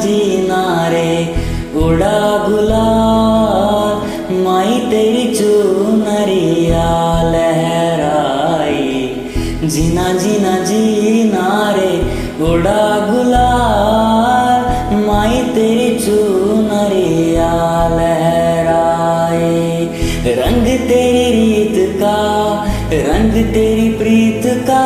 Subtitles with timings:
[0.00, 1.12] जीना रे
[1.76, 3.94] उड़ा गुलाल,
[4.44, 6.88] माई तेरी चूनरिया,
[7.22, 8.92] लहराई।
[9.64, 11.92] जीना जीना जीना रे
[12.44, 14.60] उड़ा गुलाल,
[15.06, 17.52] माई तेरी चूनरिया
[17.88, 19.54] लहराए
[20.26, 22.18] रंग तेरी रीत का,
[22.92, 24.84] रंग तेरी प्रीत का,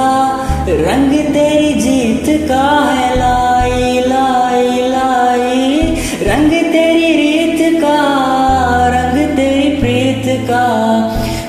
[0.68, 3.07] रंग तेरी जीत का है।
[10.50, 10.66] का,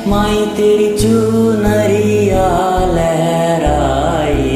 [0.07, 2.47] माई तेरी चूनरिया
[2.95, 4.55] लहराई।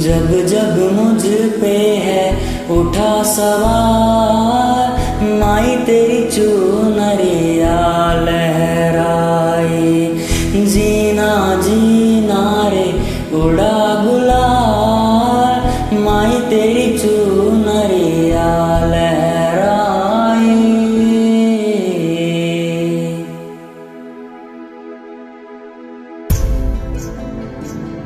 [0.00, 1.22] जब जब मुझ
[1.60, 1.76] पे
[2.06, 2.24] है,
[2.70, 7.80] उठा सवार। माई तेरी चूनरिया
[8.24, 9.13] लहराई।
[27.04, 28.03] すみません。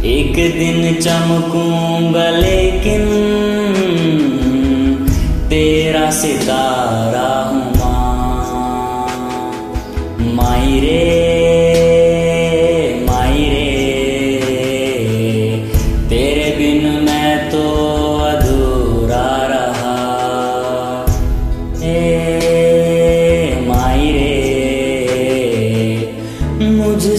[0.04, 3.04] एक दिन चमकूँगा लेकिन
[5.50, 9.08] तेरा सितारा हूँ माँ।
[10.36, 11.27] माई रे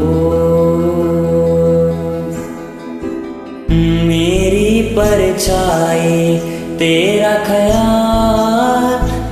[4.06, 6.37] मेरी परछाई,
[6.78, 8.84] तेरा ख्याल,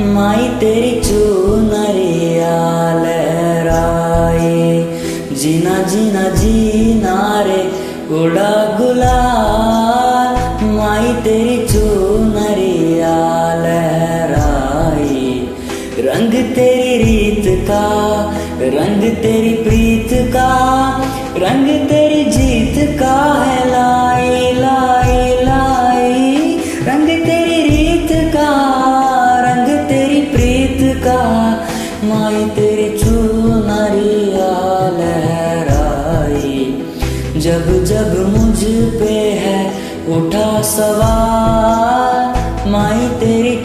[0.07, 2.57] माई तेरी चूनरिया
[2.95, 4.83] लहराए
[5.35, 7.63] जीना जीना जीना रे,
[8.15, 9.10] उड़ा गुलाल
[15.99, 17.85] रंग तेरी रीत का,
[18.61, 20.51] रंग तेरी प्रीत का,
[21.37, 28.51] रंग तेरी जीत का है लाई लाई लाई। रंग तेरी रीत का,
[29.41, 31.19] रंग तेरी प्रीत का,
[32.05, 34.51] माई तेरी चुनरिया
[34.99, 36.65] लहराई
[37.37, 38.59] जब जब मुझ
[39.01, 39.67] पे है
[40.09, 43.60] उठा सवार माई तेरी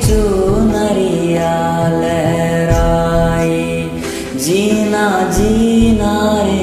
[5.38, 6.14] जीना
[6.48, 6.60] रे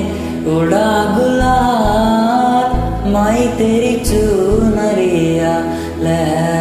[0.55, 2.69] उड़ा गुलाल
[3.13, 5.55] माई तेरी चूनरिया
[6.05, 6.52] लहर